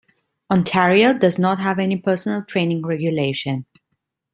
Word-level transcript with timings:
Ontario 0.49 1.13
does 1.13 1.37
not 1.37 1.59
have 1.59 1.77
any 1.77 1.95
personal 1.95 2.43
training 2.43 2.81
regulation. 2.83 3.67